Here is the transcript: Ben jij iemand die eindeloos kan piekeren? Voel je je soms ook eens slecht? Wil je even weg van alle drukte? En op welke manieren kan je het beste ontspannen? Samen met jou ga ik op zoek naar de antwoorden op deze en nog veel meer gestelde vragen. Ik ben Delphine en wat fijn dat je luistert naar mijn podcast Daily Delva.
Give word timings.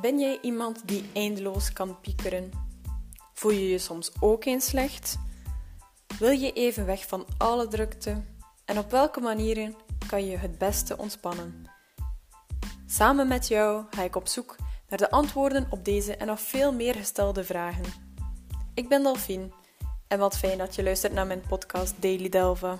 Ben 0.00 0.18
jij 0.18 0.38
iemand 0.42 0.88
die 0.88 1.10
eindeloos 1.14 1.72
kan 1.72 2.00
piekeren? 2.00 2.50
Voel 3.32 3.50
je 3.50 3.68
je 3.68 3.78
soms 3.78 4.12
ook 4.20 4.44
eens 4.44 4.66
slecht? 4.66 5.18
Wil 6.18 6.30
je 6.30 6.52
even 6.52 6.86
weg 6.86 7.06
van 7.06 7.26
alle 7.38 7.68
drukte? 7.68 8.22
En 8.64 8.78
op 8.78 8.90
welke 8.90 9.20
manieren 9.20 9.74
kan 10.06 10.26
je 10.26 10.36
het 10.36 10.58
beste 10.58 10.98
ontspannen? 10.98 11.66
Samen 12.86 13.28
met 13.28 13.48
jou 13.48 13.84
ga 13.90 14.02
ik 14.02 14.16
op 14.16 14.28
zoek 14.28 14.56
naar 14.88 14.98
de 14.98 15.10
antwoorden 15.10 15.66
op 15.70 15.84
deze 15.84 16.16
en 16.16 16.26
nog 16.26 16.40
veel 16.40 16.72
meer 16.72 16.94
gestelde 16.94 17.44
vragen. 17.44 17.84
Ik 18.74 18.88
ben 18.88 19.02
Delphine 19.02 19.48
en 20.08 20.18
wat 20.18 20.38
fijn 20.38 20.58
dat 20.58 20.74
je 20.74 20.82
luistert 20.82 21.12
naar 21.12 21.26
mijn 21.26 21.42
podcast 21.48 22.02
Daily 22.02 22.28
Delva. 22.28 22.78